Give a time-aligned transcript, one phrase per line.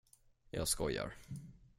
[0.49, 1.13] Jag skojar.